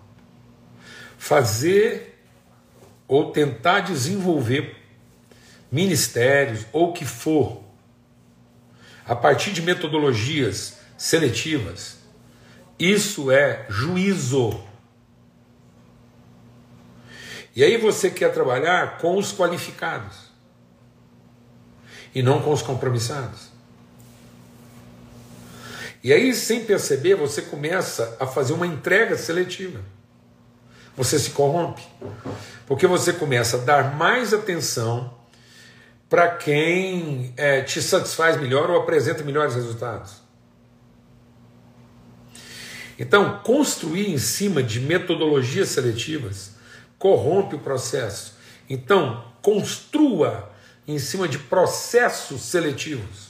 Fazer 1.17 2.18
ou 3.09 3.33
tentar 3.33 3.81
desenvolver 3.81 4.77
ministérios 5.73 6.65
ou 6.73 6.91
o 6.91 6.93
que 6.93 7.05
for 7.05 7.63
a 9.05 9.17
partir 9.17 9.53
de 9.53 9.63
metodologias 9.63 10.79
seletivas 10.97 11.99
isso 12.79 13.31
é 13.33 13.67
juízo. 13.69 14.61
E 17.57 17.65
aí 17.65 17.77
você 17.77 18.09
quer 18.09 18.33
trabalhar 18.33 18.99
com 18.99 19.17
os 19.17 19.33
qualificados 19.33 20.29
e 22.15 22.23
não 22.23 22.41
com 22.41 22.53
os 22.53 22.63
compromissados. 22.63 23.49
E 26.05 26.13
aí, 26.13 26.33
sem 26.33 26.65
perceber, 26.65 27.17
você 27.17 27.43
começa 27.43 28.17
a 28.21 28.27
fazer 28.27 28.53
uma 28.53 28.67
entrega 28.67 29.17
seletiva. 29.17 29.81
Você 30.99 31.17
se 31.17 31.31
corrompe. 31.31 31.83
Porque 32.67 32.87
você 32.87 33.13
começa 33.13 33.57
a 33.57 33.61
dar 33.61 33.97
mais 33.97 34.35
atenção 34.35 35.15
para 36.11 36.29
quem 36.29 37.33
é, 37.37 37.63
te 37.63 37.81
satisfaz 37.81 38.39
melhor 38.39 38.69
ou 38.69 38.81
apresenta 38.81 39.23
melhores 39.23 39.55
resultados. 39.55 40.17
Então, 42.99 43.39
construir 43.45 44.11
em 44.11 44.19
cima 44.19 44.61
de 44.61 44.81
metodologias 44.81 45.69
seletivas 45.69 46.57
corrompe 46.99 47.55
o 47.55 47.61
processo. 47.61 48.37
Então, 48.69 49.25
construa 49.41 50.51
em 50.87 50.99
cima 50.99 51.29
de 51.29 51.39
processos 51.39 52.43
seletivos 52.43 53.29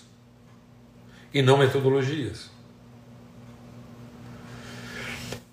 e 1.34 1.42
não 1.42 1.58
metodologias. 1.58 2.50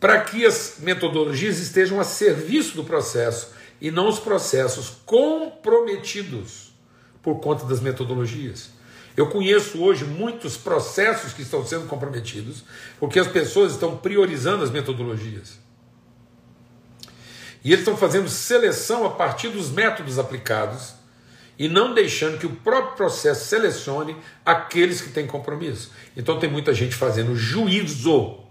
Para 0.06 0.22
que 0.22 0.46
as 0.46 0.76
metodologias 0.82 1.58
estejam 1.58 2.00
a 2.00 2.04
serviço 2.04 2.76
do 2.76 2.84
processo 2.84 3.50
e 3.82 3.90
não 3.90 4.08
os 4.08 4.20
processos 4.20 4.98
comprometidos 5.04 6.76
por 7.24 7.40
conta 7.40 7.66
das 7.66 7.80
metodologias. 7.80 8.70
Eu 9.18 9.32
conheço 9.32 9.82
hoje 9.82 10.06
muitos 10.06 10.58
processos 10.58 11.34
que 11.34 11.42
estão 11.42 11.66
sendo 11.66 11.88
comprometidos 11.88 12.64
porque 13.00 13.18
as 13.18 13.28
pessoas 13.28 13.72
estão 13.72 13.98
priorizando 13.98 14.64
as 14.64 14.70
metodologias. 14.70 15.58
E 17.64 17.70
eles 17.70 17.80
estão 17.80 17.98
fazendo 17.98 18.30
seleção 18.30 19.08
a 19.08 19.10
partir 19.10 19.50
dos 19.50 19.72
métodos 19.72 20.20
aplicados 20.20 20.94
e 21.58 21.68
não 21.68 21.96
deixando 21.96 22.38
que 22.38 22.46
o 22.46 22.56
próprio 22.58 22.96
processo 22.96 23.48
selecione 23.48 24.16
aqueles 24.46 25.02
que 25.02 25.10
têm 25.10 25.26
compromisso. 25.26 25.90
Então 26.16 26.38
tem 26.38 26.48
muita 26.48 26.76
gente 26.76 26.94
fazendo 26.94 27.36
juízo 27.36 28.45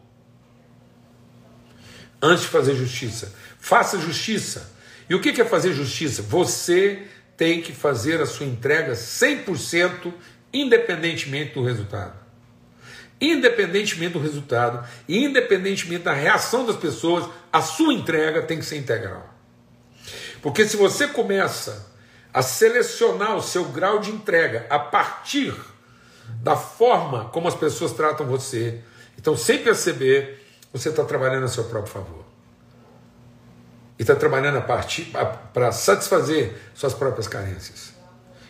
antes 2.25 2.45
de 2.45 2.49
fazer 2.49 2.75
justiça. 2.75 3.35
Faça 3.59 3.99
justiça. 3.99 4.73
E 5.09 5.15
o 5.15 5.21
que 5.21 5.39
é 5.41 5.45
fazer 5.45 5.75
justiça? 5.75 6.23
Você 6.23 7.03
tem 7.37 7.61
que 7.61 7.73
fazer 7.73 8.21
a 8.21 8.27
sua 8.27 8.47
entrega 8.47 8.95
100% 8.95 10.13
independentemente 10.53 11.53
do 11.53 11.63
resultado. 11.63 12.15
Independentemente 13.21 14.15
do 14.15 14.19
resultado, 14.19 14.87
independentemente 15.09 16.03
da 16.03 16.13
reação 16.13 16.65
das 16.65 16.77
pessoas, 16.77 17.29
a 17.53 17.61
sua 17.61 17.93
entrega 17.93 18.43
tem 18.43 18.59
que 18.59 18.65
ser 18.65 18.77
integral. 18.77 19.35
Porque 20.41 20.67
se 20.67 20.77
você 20.77 21.07
começa 21.07 21.93
a 22.33 22.43
selecionar 22.43 23.37
o 23.37 23.43
seu 23.43 23.67
grau 23.67 23.99
de 23.99 24.11
entrega 24.11 24.67
a 24.71 24.79
partir 24.79 25.55
da 26.43 26.57
forma 26.57 27.27
como 27.27 27.49
as 27.49 27.55
pessoas 27.55 27.93
tratam 27.93 28.27
você, 28.27 28.81
então 29.19 29.37
sem 29.37 29.59
perceber, 29.59 30.44
você 30.75 30.89
está 30.89 31.05
trabalhando 31.05 31.45
a 31.45 31.49
seu 31.49 31.65
próprio 31.65 31.93
favor. 31.93 32.25
E 33.97 34.03
está 34.03 34.17
trabalhando 34.17 34.59
a 34.59 34.61
partir 34.61 35.13
para 35.53 35.71
satisfazer 35.71 36.53
suas 36.75 36.93
próprias 36.93 37.29
carências. 37.29 37.95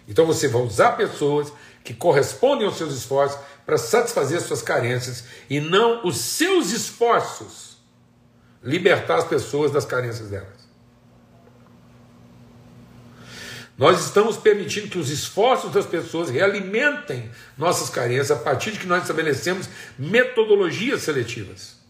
Então 0.09 0.25
você 0.25 0.49
vai 0.49 0.63
usar 0.63 0.93
pessoas 0.93 1.53
que 1.85 1.93
correspondem 1.93 2.67
aos 2.67 2.79
seus 2.79 2.95
esforços 2.95 3.39
para 3.67 3.77
satisfazer 3.77 4.39
as 4.39 4.45
suas 4.45 4.63
carências 4.63 5.25
e 5.51 5.61
não 5.61 6.07
os 6.07 6.17
seus 6.17 6.73
esforços 6.73 7.77
libertar 8.63 9.17
as 9.17 9.25
pessoas 9.25 9.71
das 9.71 9.85
carências 9.85 10.31
delas. 10.31 10.65
Nós 13.77 14.03
estamos 14.03 14.39
permitindo 14.39 14.89
que 14.89 14.99
os 14.99 15.11
esforços 15.11 15.73
das 15.73 15.85
pessoas 15.85 16.31
realimentem 16.31 17.31
nossas 17.59 17.91
carências 17.91 18.31
a 18.31 18.37
partir 18.37 18.71
de 18.71 18.79
que 18.79 18.87
nós 18.87 19.03
estabelecemos 19.03 19.69
metodologias 19.99 21.03
seletivas. 21.03 21.84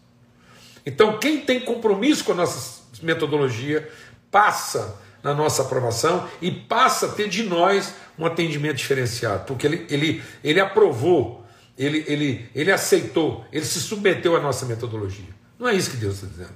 Então, 0.85 1.17
quem 1.17 1.41
tem 1.41 1.59
compromisso 1.59 2.23
com 2.23 2.33
a 2.33 2.35
nossa 2.35 2.83
metodologia 3.01 3.89
passa 4.29 4.99
na 5.23 5.33
nossa 5.33 5.63
aprovação 5.63 6.29
e 6.39 6.51
passa 6.51 7.07
a 7.07 7.09
ter 7.09 7.27
de 7.27 7.43
nós 7.43 7.95
um 8.17 8.25
atendimento 8.25 8.77
diferenciado, 8.77 9.45
porque 9.45 9.65
ele, 9.65 9.85
ele, 9.89 10.23
ele 10.43 10.59
aprovou, 10.59 11.43
ele, 11.77 12.05
ele, 12.07 12.49
ele 12.53 12.71
aceitou, 12.71 13.43
ele 13.51 13.65
se 13.65 13.79
submeteu 13.79 14.35
à 14.35 14.39
nossa 14.39 14.65
metodologia. 14.65 15.33
Não 15.57 15.67
é 15.67 15.73
isso 15.73 15.89
que 15.89 15.97
Deus 15.97 16.15
está 16.15 16.27
dizendo. 16.27 16.55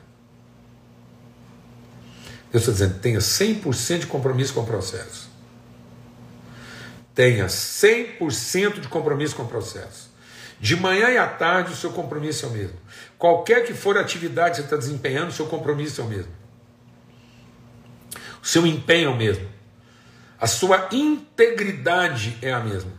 Deus 2.52 2.68
está 2.68 2.72
dizendo: 2.72 3.00
tenha 3.00 3.20
100% 3.20 4.00
de 4.00 4.08
compromisso 4.08 4.54
com 4.54 4.62
o 4.62 4.66
processo. 4.66 5.30
Tenha 7.16 7.48
100% 7.48 8.80
de 8.80 8.88
compromisso 8.88 9.36
com 9.36 9.44
o 9.44 9.48
processo. 9.48 10.10
De 10.60 10.76
manhã 10.76 11.10
e 11.10 11.18
à 11.18 11.28
tarde 11.28 11.72
o 11.72 11.76
seu 11.76 11.92
compromisso 11.92 12.46
é 12.46 12.50
o 12.50 12.52
mesmo. 12.52 12.78
Qualquer 13.20 13.66
que 13.66 13.74
for 13.74 13.98
a 13.98 14.02
atividade 14.02 14.52
que 14.52 14.56
você 14.56 14.62
está 14.64 14.78
desempenhando, 14.78 15.28
o 15.28 15.34
seu 15.34 15.46
compromisso 15.46 16.00
é 16.00 16.04
o 16.06 16.08
mesmo. 16.08 16.32
O 18.42 18.48
seu 18.48 18.66
empenho 18.66 19.10
é 19.10 19.12
o 19.12 19.18
mesmo. 19.18 19.46
A 20.40 20.48
sua 20.48 20.88
integridade 20.90 22.38
é 22.42 22.54
a 22.54 22.62
mesma. 22.62 22.94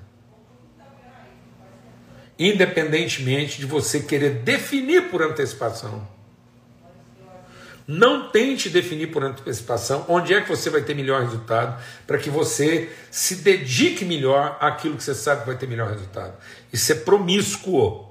Independentemente 2.38 3.58
de 3.58 3.64
você 3.64 4.00
querer 4.00 4.42
definir 4.42 5.08
por 5.10 5.22
antecipação. 5.22 6.06
Não 7.86 8.28
tente 8.28 8.68
definir 8.68 9.06
por 9.06 9.24
antecipação 9.24 10.04
onde 10.06 10.34
é 10.34 10.42
que 10.42 10.48
você 10.50 10.68
vai 10.68 10.82
ter 10.82 10.94
melhor 10.94 11.22
resultado, 11.22 11.82
para 12.06 12.18
que 12.18 12.28
você 12.28 12.92
se 13.10 13.36
dedique 13.36 14.04
melhor 14.04 14.58
àquilo 14.60 14.98
que 14.98 15.02
você 15.02 15.14
sabe 15.14 15.40
que 15.40 15.46
vai 15.46 15.56
ter 15.56 15.66
melhor 15.66 15.88
resultado. 15.88 16.34
Isso 16.70 16.92
é 16.92 16.94
promíscuo. 16.94 18.09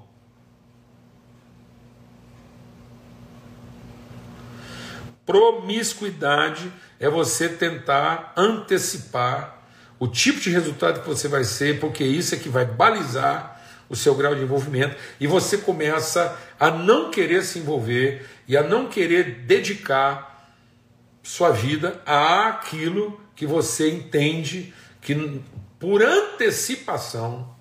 Promiscuidade 5.29 6.73
é 6.99 7.07
você 7.07 7.47
tentar 7.47 8.33
antecipar 8.35 9.61
o 9.99 10.07
tipo 10.07 10.39
de 10.39 10.49
resultado 10.49 11.01
que 11.01 11.07
você 11.07 11.27
vai 11.27 11.43
ser, 11.43 11.79
porque 11.79 12.03
isso 12.03 12.33
é 12.33 12.37
que 12.39 12.49
vai 12.49 12.65
balizar 12.65 13.61
o 13.87 13.95
seu 13.95 14.15
grau 14.15 14.33
de 14.33 14.41
envolvimento 14.41 14.95
e 15.19 15.27
você 15.27 15.59
começa 15.59 16.35
a 16.59 16.71
não 16.71 17.11
querer 17.11 17.43
se 17.43 17.59
envolver 17.59 18.27
e 18.47 18.57
a 18.57 18.63
não 18.63 18.87
querer 18.87 19.43
dedicar 19.45 20.51
sua 21.21 21.51
vida 21.51 22.01
àquilo 22.07 23.21
que 23.35 23.45
você 23.45 23.87
entende 23.87 24.73
que 24.99 25.43
por 25.77 26.01
antecipação 26.01 27.55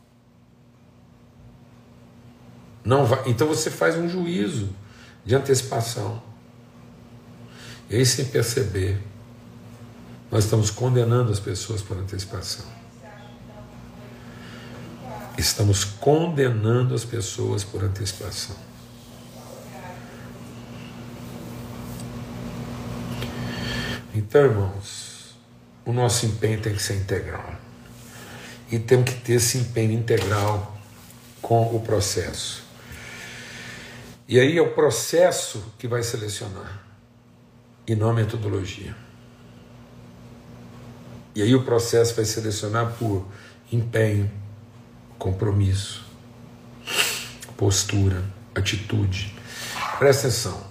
não 2.83 3.05
vai. 3.05 3.25
Então 3.27 3.47
você 3.47 3.71
faz 3.71 3.95
um 3.95 4.09
juízo 4.09 4.75
de 5.23 5.35
antecipação. 5.35 6.28
E 7.91 8.05
sem 8.05 8.27
perceber, 8.27 9.01
nós 10.31 10.45
estamos 10.45 10.71
condenando 10.71 11.33
as 11.33 11.41
pessoas 11.41 11.81
por 11.81 11.97
antecipação. 11.97 12.67
Estamos 15.39 15.85
condenando 15.85 16.95
as 16.95 17.05
pessoas 17.05 17.65
por 17.65 17.83
antecipação. 17.83 18.57
Então, 24.15 24.43
irmãos, 24.43 25.37
o 25.87 25.93
nosso 25.93 26.27
empenho 26.27 26.61
tem 26.61 26.75
que 26.75 26.83
ser 26.83 26.97
integral. 26.97 27.55
E 28.71 28.79
temos 28.79 29.11
que 29.11 29.21
ter 29.21 29.35
esse 29.35 29.57
empenho 29.57 29.93
integral 29.93 30.77
com 31.41 31.75
o 31.75 31.81
processo. 31.81 32.65
E 34.27 34.39
aí 34.39 34.59
é 34.59 34.61
o 34.61 34.75
processo 34.75 35.73
que 35.79 35.89
vai 35.89 36.03
selecionar 36.03 36.88
e 37.89 37.97
não 37.97 38.11
a 38.11 38.13
metodologia. 38.13 38.95
E 41.35 41.43
aí 41.43 41.55
o 41.55 41.65
processo 41.65 42.15
vai 42.15 42.25
selecionar 42.25 42.93
por 42.99 43.27
empenho, 43.73 44.31
compromisso, 45.19 46.05
postura, 47.57 48.23
atitude. 48.55 49.35
Presta 49.99 50.29
atenção. 50.29 50.69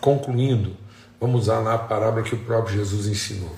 Concluindo, 0.00 0.76
vamos 1.20 1.42
usar 1.42 1.60
lá 1.60 1.74
a 1.74 1.78
parábola 1.78 2.22
que 2.22 2.34
o 2.34 2.38
próprio 2.38 2.76
Jesus 2.76 3.06
ensinou. 3.06 3.54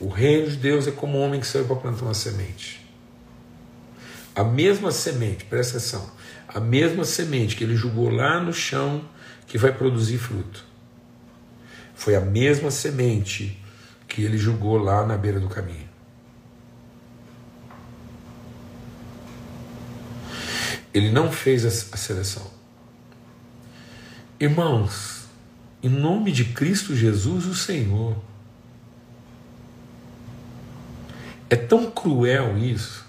O 0.00 0.08
reino 0.08 0.50
de 0.50 0.56
Deus 0.56 0.86
é 0.86 0.90
como 0.90 1.18
um 1.18 1.22
homem 1.22 1.40
que 1.40 1.46
saiu 1.46 1.64
para 1.64 1.76
plantar 1.76 2.04
uma 2.04 2.14
semente. 2.14 2.84
A 4.34 4.42
mesma 4.42 4.90
semente, 4.90 5.44
presta 5.44 5.76
atenção, 5.76 6.10
a 6.48 6.58
mesma 6.58 7.04
semente 7.04 7.54
que 7.54 7.62
ele 7.62 7.76
jogou 7.76 8.08
lá 8.08 8.40
no 8.40 8.52
chão 8.52 9.04
que 9.46 9.58
vai 9.58 9.72
produzir 9.72 10.18
fruto 10.18 10.71
foi 12.02 12.16
a 12.16 12.20
mesma 12.20 12.68
semente 12.68 13.56
que 14.08 14.24
ele 14.24 14.36
jogou 14.36 14.76
lá 14.76 15.06
na 15.06 15.16
beira 15.16 15.38
do 15.38 15.48
caminho. 15.48 15.88
Ele 20.92 21.12
não 21.12 21.30
fez 21.30 21.64
a 21.64 21.70
seleção. 21.96 22.50
Irmãos, 24.40 25.26
em 25.80 25.88
nome 25.88 26.32
de 26.32 26.46
Cristo 26.46 26.96
Jesus, 26.96 27.46
o 27.46 27.54
Senhor. 27.54 28.16
É 31.48 31.54
tão 31.54 31.88
cruel 31.88 32.58
isso. 32.58 33.06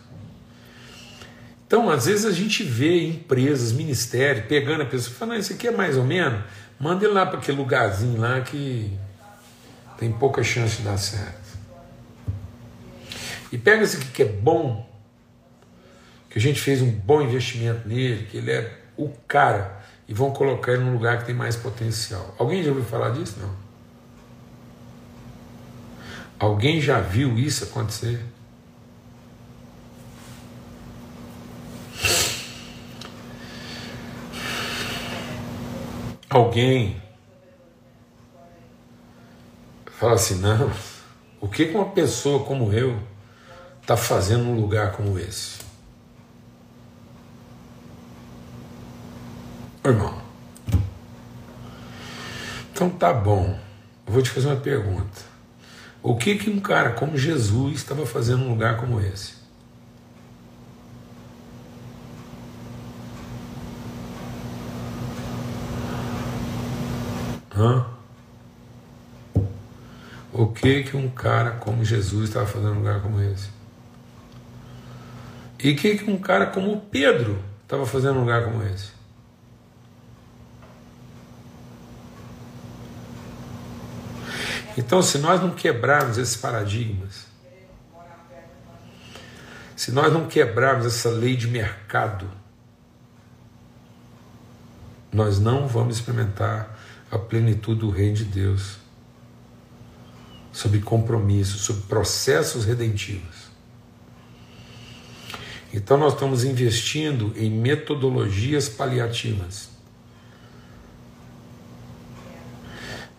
Então, 1.65 1.89
às 1.89 2.06
vezes 2.06 2.26
a 2.26 2.32
gente 2.32 2.62
vê 2.62 3.08
empresas, 3.08 3.72
ministérios, 3.72 4.46
pegando 4.46 4.84
a 4.84 4.86
pessoa 4.86 5.15
e 5.15 5.17
falando, 5.17 5.39
isso 5.39 5.54
aqui 5.54 5.67
é 5.67 5.72
mais 5.72 5.98
ou 5.98 6.04
menos. 6.04 6.44
Manda 6.84 7.06
ele 7.06 7.13
lá 7.13 7.26
para 7.26 7.39
aquele 7.39 7.58
lugarzinho 7.58 8.19
lá 8.19 8.41
que 8.41 8.91
tem 9.98 10.12
pouca 10.12 10.43
chance 10.43 10.76
de 10.76 10.84
dar 10.84 10.98
certo. 10.98 11.58
E 13.54 13.58
pega 13.58 13.84
esse 13.84 13.96
aqui 13.96 14.08
que 14.08 14.24
é 14.24 14.26
bom, 14.26 14.86
que 16.30 16.38
a 16.38 16.41
gente 16.41 16.60
fez 16.60 16.82
um 16.82 16.91
bom 16.91 17.22
investimento 17.22 17.88
nele, 17.88 18.26
que 18.26 18.36
ele 18.36 18.52
é 18.52 18.80
o 18.98 19.08
cara, 19.26 19.82
e 20.10 20.13
vão 20.13 20.32
colocar 20.32 20.74
ele 20.74 20.84
num 20.84 20.91
lugar 20.91 21.19
que 21.19 21.26
tem 21.26 21.34
mais 21.34 21.56
potencial. 21.56 22.36
Alguém 22.38 22.62
já 22.62 22.72
ouviu 22.72 22.84
falar 22.84 23.12
disso? 23.12 23.38
Não. 23.39 23.56
Alguém 26.38 26.82
já 26.82 27.00
viu 27.00 27.39
isso 27.39 27.63
acontecer? 27.63 28.19
Alguém 36.38 37.02
fala 39.86 40.15
assim: 40.15 40.39
não, 40.39 40.72
o 41.39 41.48
que 41.48 41.65
uma 41.65 41.86
pessoa 41.86 42.43
como 42.43 42.74
eu 42.74 43.00
está 43.82 43.96
fazendo 43.96 44.43
num 44.46 44.60
lugar 44.60 44.93
como 44.93 45.19
esse? 45.19 45.62
Irmão, 49.86 50.17
então 52.72 52.89
tá 52.89 53.13
bom, 53.13 53.60
eu 54.08 54.13
vou 54.13 54.22
te 54.22 54.30
fazer 54.30 54.48
uma 54.48 54.56
pergunta. 54.56 55.34
O 56.02 56.17
que, 56.17 56.36
que 56.36 56.50
um 56.50 56.60
cara 56.60 56.91
como 56.91 57.17
Jesus 57.17 57.76
estava 57.76 58.06
fazendo 58.06 58.39
num 58.39 58.50
lugar 58.50 58.78
como 58.78 59.00
esse? 59.00 59.42
Hã? 67.56 67.86
O 70.32 70.48
que 70.48 70.84
que 70.84 70.98
um 70.98 71.10
cara 71.10 71.52
como 71.52 71.86
Jesus 71.86 72.30
estava 72.30 72.48
fazendo 72.48 72.74
num 72.74 72.80
lugar 72.80 73.02
como 73.02 73.22
esse? 73.22 73.50
E 75.60 75.72
o 75.72 75.76
que 75.76 75.98
que 75.98 76.10
um 76.10 76.18
cara 76.18 76.48
como 76.48 76.82
Pedro 76.82 77.39
estava 77.62 77.86
fazendo 77.86 78.16
num 78.16 78.22
lugar 78.22 78.44
como 78.44 78.63
esse? 78.63 78.92
Então, 84.76 85.04
se 85.04 85.20
nós 85.20 85.39
não 85.39 85.52
quebrarmos 85.52 86.18
esses 86.18 86.36
paradigmas, 86.36 87.28
se 89.76 89.92
nós 89.92 90.12
não 90.12 90.28
quebrarmos 90.28 90.88
essa 90.88 91.10
lei 91.10 91.36
de 91.36 91.48
mercado, 91.48 92.28
nós 95.12 95.39
não 95.39 95.68
vamos 95.68 95.98
experimentar 95.98 96.73
a 97.13 97.19
plenitude 97.19 97.82
do 97.82 97.91
reino 97.91 98.15
de 98.15 98.26
Deus, 98.26 98.78
sob 100.52 100.80
compromisso, 100.80 101.60
sob 101.60 101.82
processos 101.84 102.65
redentivos. 102.65 103.43
Então 105.71 105.95
nós 105.97 106.13
estamos 106.13 106.43
investindo 106.43 107.32
em 107.36 107.52
metodologias 107.52 108.67
paliativas. 108.67 109.69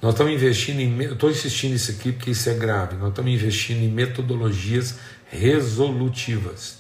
Nós 0.03 0.13
estamos 0.13 0.33
investindo 0.35 0.81
em. 0.81 1.03
Estou 1.03 1.31
insistindo 1.31 1.73
nisso 1.73 1.93
aqui 1.93 2.13
porque 2.13 2.33
isso 2.33 2.51
é 2.51 2.55
grave. 2.55 2.97
Nós 2.97 3.11
estamos 3.11 3.31
investindo 3.33 3.83
em 3.83 3.89
metodologias 3.89 4.99
resolutivas, 5.31 6.79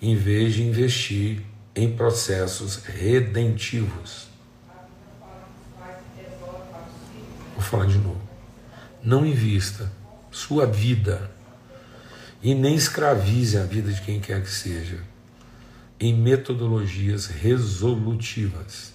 em 0.00 0.16
vez 0.16 0.54
de 0.54 0.62
investir 0.62 1.42
em 1.74 1.94
processos 1.94 2.76
redentivos. 2.84 4.27
Vou 7.58 7.66
falar 7.66 7.86
de 7.86 7.98
novo. 7.98 8.20
Não 9.02 9.26
invista 9.26 9.90
sua 10.30 10.64
vida 10.64 11.28
e 12.40 12.54
nem 12.54 12.76
escravize 12.76 13.58
a 13.58 13.64
vida 13.64 13.92
de 13.92 14.00
quem 14.00 14.20
quer 14.20 14.40
que 14.42 14.50
seja 14.50 15.00
em 15.98 16.14
metodologias 16.14 17.26
resolutivas. 17.26 18.92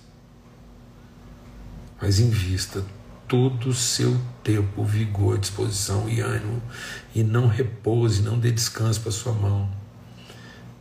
Mas 2.01 2.19
invista 2.19 2.85
todo 3.27 3.67
o 3.67 3.73
seu 3.73 4.17
tempo, 4.41 4.85
vigor, 4.85 5.37
disposição 5.37 6.07
e 6.07 6.21
ânimo 6.21 6.63
e 7.13 7.21
não 7.21 7.47
repouse, 7.47 8.21
não 8.21 8.39
dê 8.39 8.49
descanso 8.49 9.01
para 9.01 9.11
sua 9.11 9.33
mão 9.33 9.69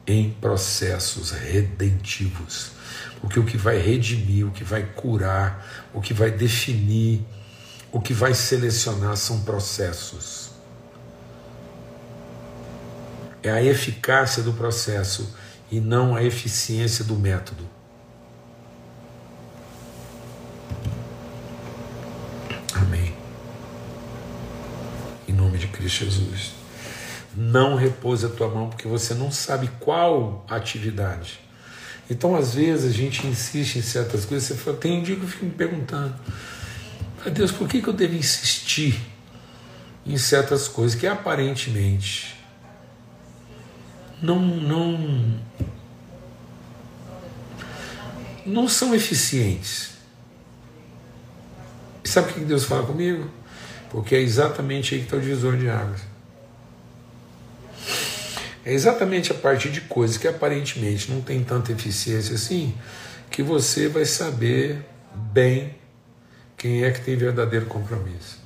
em 0.07 0.31
processos 0.31 1.33
redentivos. 1.33 2.71
Porque 3.21 3.41
o 3.41 3.45
que 3.45 3.57
vai 3.57 3.79
redimir, 3.79 4.47
o 4.47 4.53
que 4.53 4.63
vai 4.63 4.85
curar, 4.85 5.91
o 5.93 6.01
que 6.01 6.15
vai 6.15 6.31
definir, 6.31 7.27
o 7.93 8.01
que 8.01 8.15
vai 8.15 8.33
selecionar 8.33 9.17
são 9.17 9.43
processos. 9.43 10.51
É 13.43 13.51
a 13.51 13.63
eficácia 13.63 14.43
do 14.43 14.55
processo 14.55 15.37
e 15.71 15.79
não 15.79 16.17
a 16.17 16.23
eficiência 16.23 17.05
do 17.05 17.15
método. 17.15 17.69
Amém. 22.75 23.15
Em 25.29 25.33
nome 25.33 25.59
de 25.59 25.67
Cristo 25.69 26.05
Jesus. 26.05 26.53
Não 27.35 27.75
repouse 27.75 28.25
a 28.25 28.29
tua 28.29 28.49
mão, 28.49 28.69
porque 28.69 28.89
você 28.89 29.15
não 29.15 29.31
sabe 29.31 29.71
qual 29.81 30.45
atividade. 30.49 31.41
Então, 32.09 32.37
às 32.37 32.55
vezes, 32.55 32.91
a 32.91 32.95
gente 32.95 33.27
insiste 33.27 33.77
em 33.77 33.83
certas 33.83 34.25
coisas. 34.25 34.49
Você 34.49 34.55
fala, 34.55 34.77
tem 34.77 34.99
um 34.99 35.03
dia 35.03 35.17
que 35.17 35.23
eu 35.23 35.29
fico 35.29 35.47
me 35.47 35.51
perguntando, 35.51 36.15
Deus, 37.31 37.53
por 37.53 37.69
que, 37.69 37.81
que 37.81 37.89
eu 37.89 37.93
devo 37.93 38.15
insistir 38.15 39.01
em 40.05 40.17
certas 40.17 40.67
coisas 40.67 40.99
que 40.99 41.07
aparentemente 41.07 42.37
não, 44.21 44.39
não, 44.39 45.41
não 48.47 48.69
são 48.69 48.95
eficientes. 48.95 49.93
E 52.05 52.09
sabe 52.09 52.31
o 52.31 52.35
que 52.35 52.41
Deus 52.41 52.65
fala 52.65 52.87
comigo? 52.87 53.31
Porque 53.91 54.15
é 54.15 54.21
exatamente 54.21 54.95
aí 54.95 55.01
que 55.01 55.07
está 55.07 55.17
o 55.17 55.21
divisor 55.21 55.57
de 55.57 55.69
águas. 55.69 56.01
É 58.65 58.73
exatamente 58.73 59.33
a 59.33 59.35
partir 59.35 59.71
de 59.71 59.81
coisas 59.83 60.17
que 60.17 60.29
aparentemente 60.29 61.11
não 61.11 61.21
tem 61.21 61.43
tanta 61.43 61.73
eficiência 61.73 62.37
assim, 62.37 62.75
que 63.29 63.43
você 63.43 63.89
vai 63.89 64.05
saber 64.05 64.87
bem 65.33 65.75
quem 66.63 66.85
é 66.85 66.93
que 66.93 67.01
tem 67.01 67.17
verdadeiro 67.17 67.67
compromisso. 67.67 68.39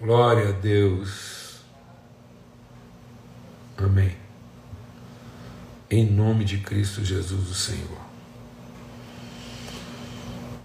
Glória 0.00 0.50
a 0.50 0.52
Deus. 0.52 1.56
Amém. 3.76 4.16
Em 5.90 6.08
nome 6.08 6.44
de 6.44 6.58
Cristo 6.58 7.04
Jesus, 7.04 7.50
o 7.50 7.54
Senhor. 7.54 7.98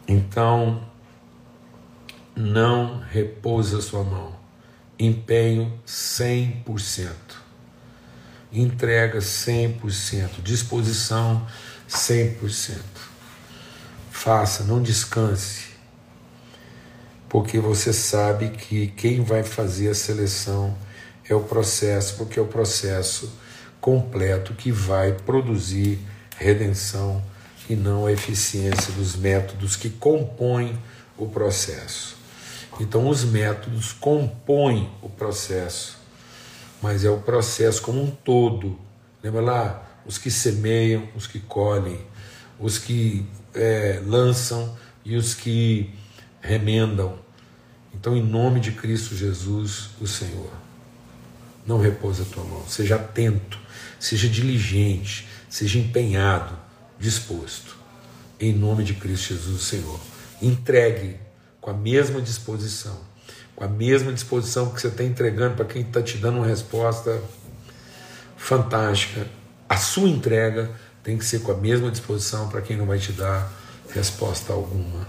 Então, 0.08 0.88
não 2.36 3.00
repousa 3.00 3.82
sua 3.82 4.04
mão. 4.04 4.36
Empenho 5.00 5.82
100%. 5.84 7.10
Entrega 8.52 9.18
100%. 9.18 10.44
Disposição 10.44 11.48
100%. 11.90 12.78
Faça, 14.12 14.64
não 14.64 14.82
descanse 14.82 15.70
porque 17.30 17.60
você 17.60 17.94
sabe 17.94 18.50
que 18.50 18.88
quem 18.88 19.24
vai 19.24 19.44
fazer 19.44 19.90
a 19.90 19.94
seleção 19.94 20.76
é 21.30 21.36
o 21.36 21.42
processo, 21.42 22.18
porque 22.18 22.40
é 22.40 22.42
o 22.42 22.48
processo 22.48 23.32
completo 23.80 24.56
que 24.56 24.72
vai 24.72 25.14
produzir 25.14 26.00
redenção 26.36 27.24
e 27.70 27.76
não 27.76 28.08
a 28.08 28.12
eficiência 28.12 28.92
dos 28.94 29.16
métodos 29.16 29.76
que 29.76 29.92
compõem 29.92 30.78
o 31.16 31.28
processo. 31.28 32.18
Então, 32.80 33.08
os 33.08 33.24
métodos 33.24 33.94
compõem 33.94 34.90
o 35.02 35.10
processo, 35.10 36.00
mas 36.82 37.06
é 37.06 37.12
o 37.12 37.20
processo 37.20 37.82
como 37.82 38.02
um 38.02 38.10
todo. 38.10 38.80
Lembra 39.22 39.42
lá? 39.42 39.89
Os 40.10 40.18
que 40.18 40.32
semeiam, 40.32 41.08
os 41.16 41.28
que 41.28 41.40
colhem, 41.40 42.00
os 42.60 42.80
que 42.80 43.24
é, 43.54 44.02
lançam 44.04 44.76
e 45.06 45.16
os 45.16 45.36
que 45.36 45.94
remendam. 46.42 47.20
Então, 47.94 48.18
em 48.18 48.24
nome 48.24 48.60
de 48.60 48.72
Cristo 48.72 49.16
Jesus, 49.16 49.92
o 50.02 50.08
Senhor, 50.08 50.52
não 51.64 51.78
repousa 51.80 52.24
a 52.24 52.26
tua 52.26 52.44
mão. 52.44 52.68
Seja 52.68 52.96
atento, 52.96 53.60
seja 54.00 54.28
diligente, 54.28 55.28
seja 55.48 55.78
empenhado, 55.78 56.58
disposto. 57.00 57.78
Em 58.40 58.52
nome 58.52 58.84
de 58.84 58.96
Cristo 58.96 59.36
Jesus, 59.36 59.62
o 59.62 59.64
Senhor. 59.64 60.00
Entregue 60.42 61.18
com 61.62 61.70
a 61.70 61.74
mesma 61.74 62.20
disposição, 62.20 63.00
com 63.56 63.64
a 63.64 63.68
mesma 63.68 64.12
disposição 64.12 64.72
que 64.72 64.82
você 64.82 64.88
está 64.88 65.04
entregando 65.04 65.56
para 65.56 65.66
quem 65.66 65.84
está 65.84 66.02
te 66.02 66.18
dando 66.18 66.38
uma 66.38 66.48
resposta 66.48 67.22
fantástica. 68.36 69.38
A 69.70 69.78
sua 69.78 70.10
entrega 70.10 70.72
tem 71.04 71.16
que 71.16 71.24
ser 71.24 71.42
com 71.42 71.52
a 71.52 71.56
mesma 71.56 71.92
disposição 71.92 72.50
para 72.50 72.62
quem 72.62 72.76
não 72.76 72.88
vai 72.88 72.98
te 72.98 73.12
dar 73.12 73.54
resposta 73.94 74.52
alguma. 74.52 75.08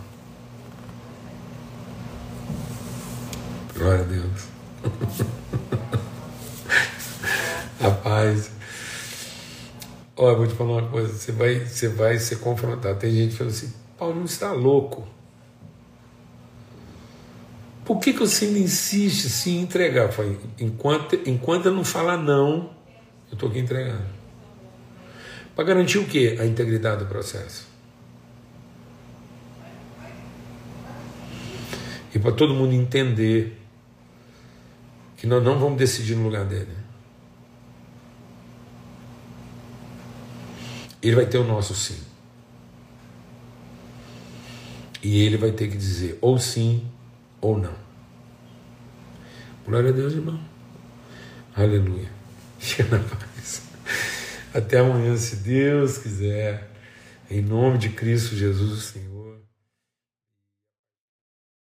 Glória 3.74 4.02
a 4.02 4.04
Deus. 4.04 4.50
Rapaz, 7.80 8.50
olha, 10.14 10.36
vou 10.36 10.46
te 10.46 10.54
falar 10.54 10.72
uma 10.72 10.88
coisa, 10.88 11.14
você 11.14 11.32
vai, 11.32 11.60
você 11.60 11.88
vai 11.88 12.18
ser 12.18 12.40
confrontado. 12.40 12.98
Tem 12.98 13.10
gente 13.10 13.30
que 13.30 13.38
fala 13.38 13.50
assim, 13.50 13.72
você 13.98 14.34
está 14.34 14.52
louco. 14.52 15.08
Por 17.86 17.98
que, 17.98 18.12
que 18.12 18.20
você 18.20 18.46
insiste 18.46 19.48
em 19.48 19.62
entregar? 19.62 20.12
Falei, 20.12 20.38
enquanto, 20.58 21.18
enquanto 21.26 21.66
eu 21.66 21.72
não 21.72 21.84
falar 21.84 22.18
não, 22.18 22.70
eu 23.30 23.32
estou 23.32 23.48
aqui 23.48 23.60
entregando. 23.60 24.19
Para 25.60 25.66
garantir 25.66 25.98
o 25.98 26.06
quê? 26.06 26.38
A 26.40 26.46
integridade 26.46 27.04
do 27.04 27.06
processo. 27.06 27.68
E 32.14 32.18
para 32.18 32.32
todo 32.32 32.54
mundo 32.54 32.72
entender 32.72 33.60
que 35.18 35.26
nós 35.26 35.44
não 35.44 35.58
vamos 35.58 35.76
decidir 35.76 36.16
no 36.16 36.22
lugar 36.22 36.46
dele. 36.46 36.74
Ele 41.02 41.14
vai 41.14 41.26
ter 41.26 41.36
o 41.36 41.44
nosso 41.44 41.74
sim. 41.74 42.00
E 45.02 45.20
ele 45.20 45.36
vai 45.36 45.52
ter 45.52 45.68
que 45.68 45.76
dizer 45.76 46.16
ou 46.22 46.38
sim 46.38 46.90
ou 47.38 47.58
não. 47.58 47.74
Glória 49.66 49.90
a 49.90 49.92
Deus, 49.92 50.14
irmão. 50.14 50.40
Aleluia. 51.54 52.08
Até 54.52 54.78
amanhã, 54.78 55.16
se 55.16 55.36
Deus 55.36 55.98
quiser. 55.98 56.68
Em 57.30 57.40
nome 57.40 57.78
de 57.78 57.90
Cristo 57.90 58.34
Jesus, 58.34 58.84
Senhor. 58.84 59.09